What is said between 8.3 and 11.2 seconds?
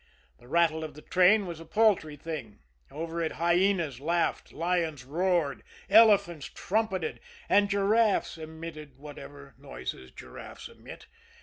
emitted whatever noises giraffes emit.